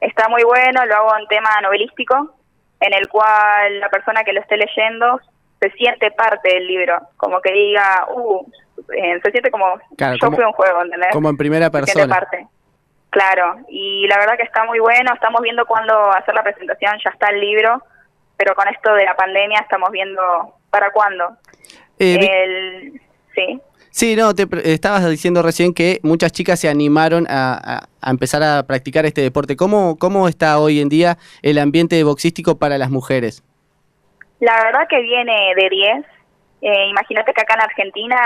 Está 0.00 0.28
muy 0.28 0.42
bueno, 0.42 0.84
lo 0.84 0.94
hago 0.96 1.16
en 1.18 1.26
tema 1.28 1.50
novelístico, 1.62 2.34
en 2.80 2.92
el 2.94 3.08
cual 3.08 3.80
la 3.80 3.88
persona 3.88 4.24
que 4.24 4.32
lo 4.32 4.40
esté 4.40 4.56
leyendo 4.56 5.20
se 5.60 5.70
siente 5.70 6.10
parte 6.10 6.48
del 6.54 6.66
libro, 6.66 6.98
como 7.16 7.40
que 7.40 7.52
diga, 7.52 8.06
uh, 8.10 8.44
eh, 8.92 9.20
se 9.22 9.30
siente 9.30 9.50
como 9.50 9.78
Claro, 9.96 10.14
yo 10.20 10.26
como- 10.26 10.36
fui 10.36 10.44
un 10.44 10.52
juego, 10.52 10.82
¿entendés? 10.82 11.10
Como 11.12 11.28
en 11.30 11.36
primera 11.36 11.66
Se 11.66 11.70
persona. 11.70 12.14
parte. 12.14 12.46
Claro, 13.10 13.56
y 13.68 14.06
la 14.08 14.18
verdad 14.18 14.36
que 14.36 14.42
está 14.42 14.64
muy 14.64 14.80
bueno, 14.80 15.12
estamos 15.14 15.40
viendo 15.40 15.64
cuándo 15.66 16.10
hacer 16.10 16.34
la 16.34 16.42
presentación, 16.42 16.98
ya 17.04 17.10
está 17.10 17.28
el 17.30 17.40
libro, 17.40 17.80
pero 18.36 18.54
con 18.56 18.66
esto 18.68 18.92
de 18.94 19.04
la 19.04 19.14
pandemia 19.14 19.60
estamos 19.60 19.90
viendo 19.92 20.20
para 20.70 20.90
cuándo. 20.90 21.36
Eh, 22.00 22.18
el, 22.20 23.00
sí. 23.34 23.60
Sí, 23.90 24.16
no, 24.16 24.34
te 24.34 24.46
estabas 24.72 25.08
diciendo 25.08 25.40
recién 25.42 25.72
que 25.72 26.00
muchas 26.02 26.32
chicas 26.32 26.58
se 26.58 26.68
animaron 26.68 27.26
a, 27.28 27.54
a- 27.54 27.88
a 28.00 28.10
empezar 28.10 28.42
a 28.42 28.64
practicar 28.66 29.06
este 29.06 29.20
deporte. 29.20 29.54
¿Cómo, 29.56 29.96
¿Cómo 29.98 30.26
está 30.28 30.58
hoy 30.58 30.80
en 30.80 30.88
día 30.88 31.16
el 31.42 31.58
ambiente 31.58 32.02
boxístico 32.02 32.58
para 32.58 32.76
las 32.76 32.90
mujeres? 32.90 33.44
La 34.40 34.62
verdad 34.64 34.86
que 34.90 35.00
viene 35.00 35.54
de 35.56 35.68
10. 35.70 36.04
Eh, 36.62 36.86
Imagínate 36.90 37.32
que 37.32 37.40
acá 37.42 37.54
en 37.54 37.60
Argentina, 37.62 38.16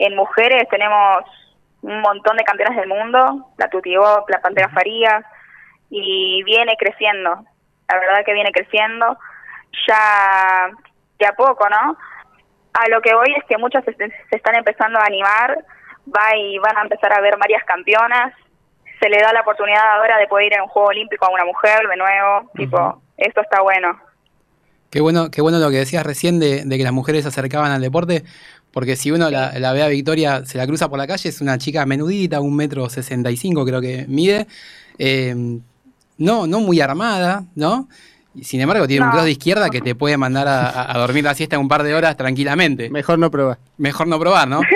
en 0.00 0.16
mujeres, 0.16 0.64
tenemos 0.70 1.22
un 1.82 2.00
montón 2.00 2.36
de 2.36 2.42
campeonas 2.44 2.76
del 2.76 2.88
mundo, 2.88 3.46
la 3.58 3.68
Tuti 3.68 3.96
Bob, 3.96 4.24
la 4.28 4.40
Pantera 4.40 4.68
Farías, 4.70 5.24
y 5.88 6.42
viene 6.42 6.74
creciendo. 6.78 7.44
La 7.88 7.98
verdad 8.00 8.24
que 8.26 8.32
viene 8.34 8.50
creciendo. 8.50 9.16
Ya 9.86 10.68
de 11.18 11.26
a 11.26 11.32
poco, 11.32 11.68
¿no? 11.68 11.96
A 12.80 12.88
lo 12.88 13.00
que 13.00 13.12
voy 13.12 13.34
es 13.36 13.44
que 13.48 13.58
muchas 13.58 13.84
se, 13.84 13.92
se 13.94 14.36
están 14.36 14.54
empezando 14.54 15.00
a 15.00 15.04
animar, 15.04 15.58
va 16.06 16.36
y 16.36 16.58
van 16.58 16.76
a 16.76 16.82
empezar 16.82 17.12
a 17.12 17.20
ver 17.20 17.36
varias 17.36 17.64
campeonas. 17.64 18.32
Se 19.00 19.08
le 19.08 19.18
da 19.18 19.32
la 19.32 19.40
oportunidad 19.40 19.96
ahora 19.96 20.16
de 20.16 20.28
poder 20.28 20.46
ir 20.46 20.58
a 20.58 20.62
un 20.62 20.68
juego 20.68 20.88
olímpico 20.88 21.26
a 21.26 21.30
una 21.30 21.44
mujer 21.44 21.88
de 21.88 21.96
nuevo, 21.96 22.50
tipo, 22.54 23.02
esto 23.16 23.40
está 23.40 23.62
bueno. 23.62 23.98
Qué 24.90 25.00
bueno, 25.00 25.30
qué 25.30 25.42
bueno 25.42 25.58
lo 25.58 25.70
que 25.70 25.78
decías 25.78 26.06
recién 26.06 26.38
de, 26.38 26.64
de 26.64 26.78
que 26.78 26.84
las 26.84 26.92
mujeres 26.92 27.22
se 27.22 27.28
acercaban 27.28 27.72
al 27.72 27.80
deporte, 27.80 28.22
porque 28.72 28.96
si 28.96 29.10
uno 29.10 29.28
la, 29.28 29.58
la 29.58 29.72
ve 29.72 29.82
a 29.82 29.88
Victoria, 29.88 30.44
se 30.44 30.56
la 30.56 30.66
cruza 30.66 30.88
por 30.88 30.98
la 30.98 31.06
calle, 31.06 31.28
es 31.28 31.40
una 31.40 31.58
chica 31.58 31.84
menudita, 31.84 32.40
un 32.40 32.54
metro 32.56 32.88
sesenta 32.88 33.30
y 33.30 33.36
cinco 33.36 33.64
creo 33.64 33.80
que 33.80 34.06
mide, 34.08 34.46
eh, 34.98 35.34
no, 36.16 36.46
no 36.46 36.60
muy 36.60 36.80
armada, 36.80 37.42
¿no? 37.54 37.88
Sin 38.44 38.60
embargo, 38.60 38.86
tiene 38.86 39.02
un 39.02 39.08
No. 39.08 39.12
cross 39.12 39.24
de 39.24 39.30
izquierda 39.32 39.70
que 39.70 39.80
te 39.80 39.94
puede 39.94 40.16
mandar 40.16 40.46
a, 40.48 40.92
dormir 40.98 41.24
la 41.24 41.34
siesta 41.34 41.58
un 41.58 41.68
par 41.68 41.82
de 41.82 41.94
horas 41.94 42.16
tranquilamente. 42.16 42.90
Mejor 42.90 43.18
no 43.18 43.30
probar. 43.30 43.58
Mejor 43.76 44.06
no 44.08 44.18
probar, 44.18 44.48
¿no? 44.48 44.60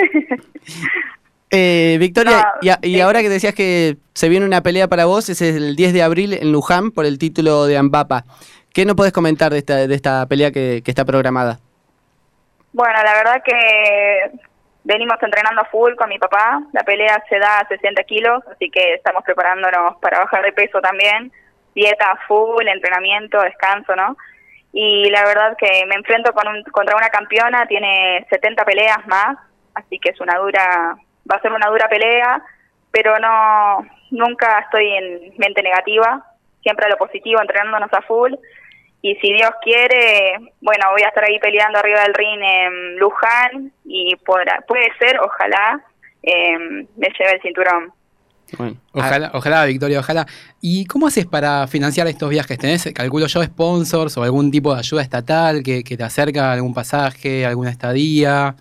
Eh, 1.55 1.97
Victoria, 1.99 2.37
No, 2.37 2.43
y, 2.61 2.69
a- 2.69 2.79
y 2.81 2.93
sí. 2.95 3.01
ahora 3.01 3.21
que 3.21 3.29
decías 3.29 3.53
que 3.53 3.97
se 4.15 4.27
viene 4.27 4.43
una 4.45 4.63
pelea 4.63 4.87
para 4.87 5.05
vos, 5.05 5.29
es 5.29 5.39
el 5.41 5.75
10 5.75 5.93
de 5.93 6.01
abril 6.01 6.33
en 6.33 6.51
Luján 6.51 6.89
por 6.89 7.05
el 7.05 7.19
título 7.19 7.65
de 7.67 7.77
Ambapa. 7.77 8.25
¿Qué 8.73 8.85
nos 8.85 8.95
puedes 8.95 9.13
comentar 9.13 9.51
de 9.51 9.59
esta, 9.59 9.85
de 9.87 9.93
esta 9.93 10.25
pelea 10.25 10.51
que, 10.51 10.81
que 10.83 10.89
está 10.89 11.05
programada? 11.05 11.59
Bueno, 12.71 12.95
la 13.03 13.13
verdad 13.13 13.43
que 13.45 14.31
venimos 14.83 15.17
entrenando 15.21 15.61
a 15.61 15.65
full 15.65 15.93
con 15.95 16.09
mi 16.09 16.17
papá. 16.17 16.59
La 16.73 16.81
pelea 16.83 17.23
se 17.29 17.37
da 17.37 17.59
a 17.59 17.67
60 17.67 18.03
kilos, 18.05 18.41
así 18.51 18.71
que 18.71 18.95
estamos 18.95 19.23
preparándonos 19.23 19.97
para 20.01 20.17
bajar 20.21 20.43
de 20.43 20.53
peso 20.53 20.81
también. 20.81 21.31
Dieta 21.75 22.17
full, 22.27 22.67
entrenamiento, 22.67 23.41
descanso, 23.41 23.95
¿no? 23.95 24.17
Y 24.71 25.09
la 25.09 25.25
verdad 25.25 25.55
que 25.57 25.85
me 25.87 25.95
enfrento 25.95 26.33
con 26.33 26.47
un, 26.47 26.63
contra 26.63 26.95
una 26.95 27.09
campeona, 27.09 27.65
tiene 27.67 28.25
70 28.29 28.65
peleas 28.65 29.05
más, 29.07 29.37
así 29.75 29.99
que 29.99 30.09
es 30.09 30.19
una 30.19 30.37
dura, 30.37 30.95
va 31.31 31.35
a 31.35 31.41
ser 31.41 31.51
una 31.51 31.69
dura 31.69 31.87
pelea, 31.87 32.41
pero 32.91 33.17
no, 33.19 33.85
nunca 34.11 34.59
estoy 34.59 34.89
en 34.89 35.33
mente 35.37 35.61
negativa, 35.61 36.25
siempre 36.61 36.85
a 36.85 36.89
lo 36.89 36.97
positivo, 36.97 37.41
entrenándonos 37.41 37.91
a 37.93 38.01
full 38.01 38.33
y 39.05 39.15
si 39.15 39.33
Dios 39.33 39.51
quiere, 39.61 40.37
bueno, 40.61 40.85
voy 40.91 41.01
a 41.03 41.09
estar 41.09 41.25
ahí 41.25 41.37
peleando 41.37 41.77
arriba 41.77 42.03
del 42.03 42.13
ring 42.13 42.41
en 42.41 42.95
Luján 42.95 43.73
y 43.83 44.15
podrá, 44.15 44.63
puede 44.65 44.87
ser, 44.97 45.19
ojalá, 45.19 45.81
eh, 46.23 46.57
me 46.57 47.09
lleve 47.19 47.33
el 47.33 47.41
cinturón. 47.41 47.91
Bueno, 48.57 48.77
ojalá, 48.91 49.31
ojalá, 49.33 49.65
Victoria, 49.65 49.99
ojalá. 49.99 50.27
¿Y 50.61 50.85
cómo 50.85 51.07
haces 51.07 51.25
para 51.25 51.65
financiar 51.67 52.07
estos 52.07 52.29
viajes? 52.29 52.57
¿Tenés, 52.57 52.89
calculo 52.93 53.27
yo, 53.27 53.43
sponsors 53.43 54.15
o 54.17 54.23
algún 54.23 54.51
tipo 54.51 54.73
de 54.73 54.79
ayuda 54.79 55.01
estatal 55.01 55.63
que, 55.63 55.83
que 55.83 55.97
te 55.97 56.03
acerca 56.03 56.51
algún 56.51 56.73
pasaje, 56.73 57.45
alguna 57.45 57.71
estadía? 57.71 58.55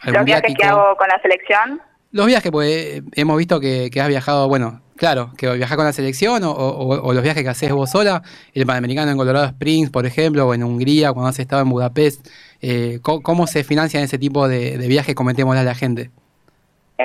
Algún 0.00 0.18
¿Los 0.18 0.24
viajes 0.24 0.54
que 0.58 0.64
hago 0.64 0.96
con 0.96 1.08
la 1.08 1.20
selección? 1.22 1.80
Los 2.10 2.26
viajes, 2.26 2.50
pues 2.50 3.02
hemos 3.14 3.38
visto 3.38 3.60
que, 3.60 3.88
que 3.90 4.00
has 4.00 4.08
viajado, 4.08 4.48
bueno, 4.48 4.82
Claro, 5.02 5.32
que 5.36 5.52
viajar 5.54 5.76
con 5.76 5.84
la 5.84 5.92
selección 5.92 6.42
o, 6.44 7.12
los 7.12 7.22
viajes 7.24 7.42
que 7.42 7.48
haces 7.48 7.72
vos 7.72 7.90
sola, 7.90 8.22
el 8.54 8.64
Panamericano 8.64 9.10
en 9.10 9.16
Colorado 9.16 9.46
Springs, 9.46 9.90
por 9.90 10.06
ejemplo, 10.06 10.46
o 10.46 10.54
en 10.54 10.62
Hungría, 10.62 11.12
cuando 11.12 11.28
has 11.28 11.40
estado 11.40 11.60
en 11.62 11.70
Budapest. 11.70 12.28
Eh, 12.60 13.00
¿cómo, 13.02 13.48
se 13.48 13.64
financian 13.64 14.04
ese 14.04 14.16
tipo 14.16 14.46
de, 14.46 14.76
viajes? 14.86 15.16
Comentémosle 15.16 15.60
a 15.60 15.64
la 15.64 15.74
gente. 15.74 16.12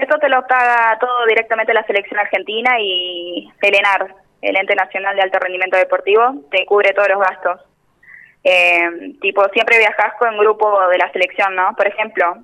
Esto 0.01 0.17
te 0.19 0.29
lo 0.29 0.45
paga 0.45 0.97
todo 0.99 1.25
directamente 1.25 1.73
la 1.73 1.83
selección 1.83 2.19
argentina 2.19 2.79
y 2.79 3.51
el 3.61 3.75
ENAR, 3.75 4.13
el 4.41 4.55
Ente 4.55 4.75
Nacional 4.75 5.15
de 5.15 5.23
Alto 5.23 5.39
Rendimiento 5.39 5.77
Deportivo, 5.77 6.35
te 6.51 6.65
cubre 6.65 6.93
todos 6.93 7.09
los 7.09 7.19
gastos. 7.19 7.61
Eh, 8.43 9.15
tipo, 9.21 9.43
siempre 9.49 9.79
viajas 9.79 10.13
con 10.19 10.37
grupo 10.37 10.87
de 10.89 10.97
la 10.97 11.11
selección, 11.11 11.55
¿no? 11.55 11.75
Por 11.75 11.87
ejemplo, 11.87 12.35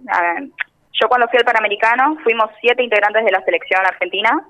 yo 0.93 1.07
cuando 1.07 1.27
fui 1.27 1.39
al 1.39 1.45
Panamericano 1.45 2.17
fuimos 2.23 2.49
siete 2.59 2.83
integrantes 2.83 3.23
de 3.23 3.31
la 3.31 3.43
selección 3.43 3.85
argentina 3.85 4.43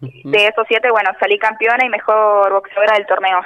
de 0.00 0.46
esos 0.46 0.64
siete, 0.68 0.90
bueno, 0.90 1.10
salí 1.18 1.38
campeona 1.38 1.84
y 1.84 1.88
mejor 1.88 2.52
boxeadora 2.52 2.94
del 2.94 3.06
torneo. 3.06 3.40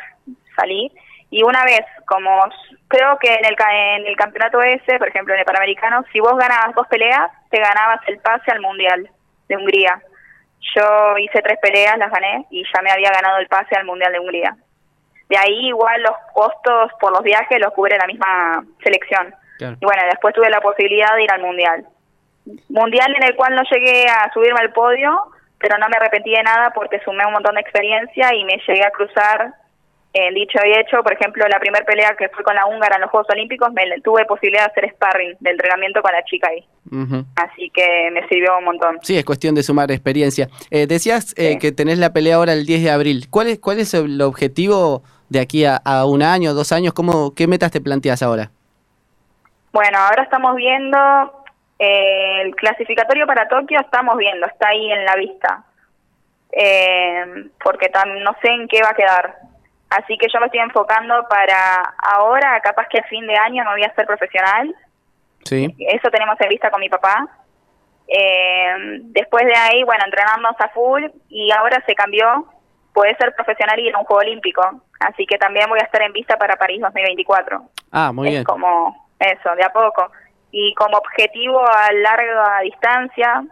Salí. 0.56 0.92
Y 1.32 1.42
una 1.42 1.64
vez, 1.64 1.80
como 2.06 2.44
creo 2.88 3.18
que 3.18 3.32
en 3.32 3.46
el, 3.46 3.56
en 3.58 4.06
el 4.06 4.16
campeonato 4.16 4.60
ese, 4.60 4.98
por 4.98 5.08
ejemplo 5.08 5.32
en 5.32 5.40
el 5.40 5.46
Panamericano, 5.46 6.04
si 6.12 6.20
vos 6.20 6.36
ganabas 6.36 6.74
dos 6.74 6.86
peleas, 6.88 7.30
te 7.50 7.58
ganabas 7.58 8.00
el 8.06 8.18
pase 8.18 8.50
al 8.52 8.60
Mundial 8.60 9.08
de 9.48 9.56
Hungría. 9.56 10.02
Yo 10.76 11.16
hice 11.16 11.40
tres 11.40 11.58
peleas, 11.62 11.96
las 11.96 12.12
gané 12.12 12.44
y 12.50 12.62
ya 12.64 12.82
me 12.82 12.90
había 12.90 13.10
ganado 13.10 13.38
el 13.38 13.48
pase 13.48 13.74
al 13.76 13.86
Mundial 13.86 14.12
de 14.12 14.20
Hungría. 14.20 14.56
De 15.30 15.38
ahí 15.38 15.68
igual 15.68 16.02
los 16.02 16.14
costos 16.34 16.92
por 17.00 17.12
los 17.12 17.22
viajes 17.22 17.58
los 17.58 17.72
cubre 17.72 17.96
la 17.96 18.06
misma 18.06 18.62
selección. 18.84 19.34
Y 19.58 19.86
bueno, 19.86 20.02
después 20.10 20.34
tuve 20.34 20.50
la 20.50 20.60
posibilidad 20.60 21.14
de 21.14 21.22
ir 21.22 21.32
al 21.32 21.40
Mundial. 21.40 21.86
Mundial 22.68 23.14
en 23.16 23.22
el 23.22 23.36
cual 23.36 23.54
no 23.54 23.62
llegué 23.70 24.04
a 24.06 24.30
subirme 24.34 24.60
al 24.60 24.74
podio, 24.74 25.18
pero 25.58 25.78
no 25.78 25.88
me 25.88 25.96
arrepentí 25.96 26.32
de 26.32 26.42
nada 26.42 26.72
porque 26.74 27.00
sumé 27.00 27.24
un 27.24 27.32
montón 27.32 27.54
de 27.54 27.62
experiencia 27.62 28.34
y 28.34 28.44
me 28.44 28.60
llegué 28.66 28.84
a 28.84 28.90
cruzar 28.90 29.54
en 30.14 30.34
dicho 30.34 30.58
y 30.64 30.78
hecho, 30.78 31.02
por 31.02 31.14
ejemplo, 31.14 31.46
la 31.48 31.58
primera 31.58 31.84
pelea 31.84 32.14
que 32.18 32.28
fue 32.28 32.44
con 32.44 32.54
la 32.54 32.66
húngara 32.66 32.96
en 32.96 33.02
los 33.02 33.10
Juegos 33.10 33.28
Olímpicos, 33.30 33.72
me 33.72 33.82
tuve 34.02 34.26
posibilidad 34.26 34.66
de 34.66 34.70
hacer 34.70 34.90
sparring 34.94 35.36
de 35.40 35.50
entrenamiento 35.50 36.02
con 36.02 36.12
la 36.12 36.22
chica 36.24 36.48
ahí. 36.50 36.64
Así 37.36 37.70
que 37.70 38.10
me 38.12 38.26
sirvió 38.28 38.58
un 38.58 38.64
montón. 38.64 38.98
Sí, 39.02 39.16
es 39.16 39.24
cuestión 39.24 39.54
de 39.54 39.62
sumar 39.62 39.90
experiencia. 39.90 40.48
Eh, 40.70 40.86
decías 40.86 41.34
eh, 41.38 41.58
que 41.58 41.72
tenés 41.72 41.98
la 41.98 42.12
pelea 42.12 42.36
ahora 42.36 42.52
el 42.52 42.66
10 42.66 42.82
de 42.82 42.90
abril. 42.90 43.26
¿Cuál 43.30 43.48
es, 43.48 43.58
cuál 43.58 43.78
es 43.78 43.94
el 43.94 44.20
objetivo 44.20 45.02
de 45.30 45.40
aquí 45.40 45.64
a, 45.64 45.80
un 46.04 46.22
año, 46.22 46.52
dos 46.52 46.72
años? 46.72 46.92
¿Cómo, 46.92 47.34
¿Qué 47.34 47.46
metas 47.46 47.70
te 47.70 47.80
planteas 47.80 48.22
ahora? 48.22 48.50
Bueno, 49.72 49.98
ahora 49.98 50.24
estamos 50.24 50.54
viendo 50.56 50.98
eh, 51.78 52.42
el 52.42 52.54
clasificatorio 52.54 53.26
para 53.26 53.48
Tokio 53.48 53.80
estamos 53.80 54.16
viendo, 54.18 54.46
está 54.46 54.68
ahí 54.68 54.92
en 54.92 55.04
la 55.04 55.16
vista, 55.16 55.64
eh, 56.52 57.24
porque 57.64 57.90
no 58.22 58.36
sé 58.42 58.48
en 58.48 58.68
qué 58.68 58.82
va 58.82 58.90
a 58.90 58.94
quedar. 58.94 59.51
Así 59.96 60.16
que 60.16 60.26
yo 60.32 60.40
me 60.40 60.46
estoy 60.46 60.60
enfocando 60.60 61.26
para 61.28 61.94
ahora, 61.98 62.60
capaz 62.60 62.86
que 62.88 62.98
a 62.98 63.04
fin 63.04 63.26
de 63.26 63.36
año 63.36 63.62
no 63.64 63.72
voy 63.72 63.84
a 63.84 63.94
ser 63.94 64.06
profesional. 64.06 64.74
Sí. 65.44 65.74
Eso 65.78 66.08
tenemos 66.10 66.40
en 66.40 66.48
vista 66.48 66.70
con 66.70 66.80
mi 66.80 66.88
papá. 66.88 67.28
Eh, 68.08 69.00
después 69.02 69.44
de 69.44 69.54
ahí, 69.54 69.82
bueno, 69.84 70.04
entrenamos 70.04 70.54
a 70.58 70.68
full 70.68 71.04
y 71.28 71.50
ahora 71.52 71.82
se 71.86 71.94
cambió. 71.94 72.46
Puede 72.92 73.16
ser 73.16 73.34
profesional 73.34 73.78
y 73.78 73.88
ir 73.88 73.94
a 73.94 73.98
un 73.98 74.04
Juego 74.04 74.20
Olímpico. 74.20 74.62
Así 75.00 75.26
que 75.26 75.38
también 75.38 75.68
voy 75.68 75.80
a 75.80 75.84
estar 75.84 76.02
en 76.02 76.12
vista 76.12 76.36
para 76.36 76.56
París 76.56 76.80
2024. 76.80 77.62
Ah, 77.90 78.12
muy 78.12 78.30
bien. 78.30 78.44
Como 78.44 79.08
eso, 79.18 79.54
de 79.56 79.64
a 79.64 79.72
poco 79.72 80.10
y 80.52 80.74
como 80.74 80.98
objetivo 80.98 81.60
a 81.66 81.90
larga 81.92 82.60
distancia, 82.60 83.42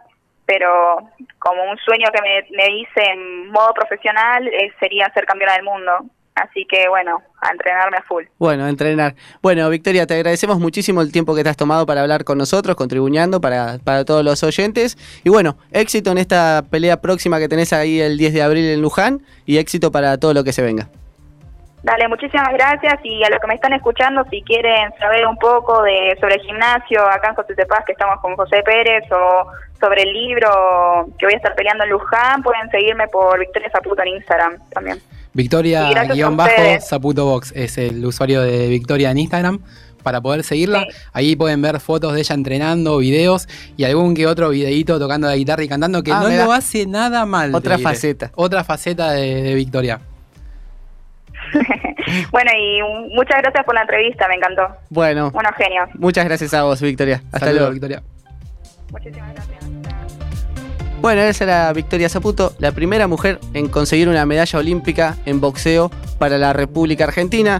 pero 0.45 0.97
como 1.39 1.63
un 1.63 1.77
sueño 1.79 2.07
que 2.13 2.21
me, 2.21 2.47
me 2.55 2.75
hice 2.77 3.03
en 3.11 3.49
modo 3.51 3.73
profesional 3.73 4.47
eh, 4.47 4.71
sería 4.79 5.11
ser 5.13 5.25
campeona 5.25 5.53
del 5.53 5.63
mundo. 5.63 6.05
Así 6.35 6.65
que 6.65 6.87
bueno, 6.87 7.21
a 7.41 7.51
entrenarme 7.51 7.97
a 7.97 8.03
full. 8.03 8.23
Bueno, 8.39 8.65
a 8.65 8.69
entrenar. 8.69 9.15
Bueno, 9.41 9.69
Victoria, 9.69 10.07
te 10.07 10.13
agradecemos 10.13 10.59
muchísimo 10.59 11.01
el 11.01 11.11
tiempo 11.11 11.35
que 11.35 11.43
te 11.43 11.49
has 11.49 11.57
tomado 11.57 11.85
para 11.85 12.01
hablar 12.01 12.23
con 12.23 12.37
nosotros, 12.37 12.75
contribuyendo 12.75 13.41
para, 13.41 13.79
para 13.83 14.05
todos 14.05 14.23
los 14.23 14.41
oyentes. 14.43 14.97
Y 15.23 15.29
bueno, 15.29 15.57
éxito 15.71 16.11
en 16.11 16.17
esta 16.17 16.63
pelea 16.69 17.01
próxima 17.01 17.39
que 17.39 17.49
tenés 17.49 17.73
ahí 17.73 17.99
el 17.99 18.17
10 18.17 18.33
de 18.33 18.41
abril 18.41 18.65
en 18.65 18.81
Luján 18.81 19.21
y 19.45 19.57
éxito 19.57 19.91
para 19.91 20.17
todo 20.17 20.33
lo 20.33 20.43
que 20.43 20.53
se 20.53 20.61
venga. 20.61 20.87
Dale, 21.83 22.07
muchísimas 22.07 22.53
gracias 22.53 22.99
y 23.03 23.23
a 23.23 23.29
los 23.29 23.39
que 23.39 23.47
me 23.47 23.55
están 23.55 23.73
escuchando, 23.73 24.23
si 24.29 24.43
quieren 24.43 24.93
saber 24.99 25.25
un 25.25 25.35
poco 25.37 25.81
de 25.81 26.15
sobre 26.21 26.35
el 26.35 26.41
gimnasio 26.41 27.01
acá 27.07 27.29
en 27.29 27.35
José 27.35 27.65
Paz, 27.65 27.83
que 27.85 27.93
estamos 27.93 28.21
con 28.21 28.35
José 28.35 28.61
Pérez, 28.63 29.03
o 29.11 29.47
sobre 29.79 30.03
el 30.03 30.13
libro 30.13 31.07
que 31.17 31.25
voy 31.25 31.33
a 31.33 31.37
estar 31.37 31.55
peleando 31.55 31.83
en 31.83 31.89
Luján, 31.89 32.43
pueden 32.43 32.69
seguirme 32.69 33.07
por 33.07 33.39
Victoria 33.39 33.71
Zaputo 33.71 34.03
en 34.03 34.09
Instagram 34.09 34.59
también. 34.69 34.99
Victoria-Zaputo 35.33 37.25
Box 37.25 37.53
es 37.55 37.77
el 37.77 38.05
usuario 38.05 38.41
de 38.41 38.67
Victoria 38.67 39.11
en 39.11 39.17
Instagram 39.17 39.59
para 40.03 40.21
poder 40.21 40.43
seguirla. 40.43 40.85
Ahí 41.13 41.35
pueden 41.35 41.61
ver 41.61 41.79
fotos 41.79 42.13
de 42.13 42.21
ella 42.21 42.35
entrenando, 42.35 42.97
videos 42.97 43.47
y 43.77 43.83
algún 43.85 44.15
que 44.15 44.27
otro 44.27 44.49
videíto 44.49 44.99
tocando 44.99 45.27
la 45.27 45.35
guitarra 45.35 45.63
y 45.63 45.67
cantando 45.67 46.03
que 46.03 46.11
ah, 46.11 46.21
no 46.23 46.29
lo 46.29 46.51
hace 46.51 46.85
nada 46.85 47.25
mal. 47.25 47.53
Otra 47.55 47.77
faceta. 47.77 48.31
Otra 48.35 48.63
faceta 48.63 49.11
de 49.11 49.53
Victoria. 49.55 50.01
bueno, 52.31 52.51
y 52.57 52.81
muchas 53.13 53.41
gracias 53.41 53.65
por 53.65 53.75
la 53.75 53.81
entrevista, 53.81 54.27
me 54.27 54.35
encantó. 54.35 54.67
Bueno. 54.89 55.31
Unos 55.33 55.55
genios. 55.57 55.89
Muchas 55.95 56.25
gracias 56.25 56.53
a 56.53 56.63
vos, 56.63 56.81
Victoria. 56.81 57.21
Hasta 57.31 57.51
luego, 57.51 57.71
Victoria. 57.71 58.01
Muchísimas 58.91 59.33
gracias. 59.33 59.80
Bueno, 61.01 61.21
esa 61.23 61.45
era 61.45 61.73
Victoria 61.73 62.09
Zaputo, 62.09 62.53
la 62.59 62.73
primera 62.73 63.07
mujer 63.07 63.39
en 63.55 63.69
conseguir 63.69 64.07
una 64.07 64.23
medalla 64.27 64.59
olímpica 64.59 65.17
en 65.25 65.41
boxeo 65.41 65.89
para 66.19 66.37
la 66.37 66.53
República 66.53 67.05
Argentina. 67.05 67.59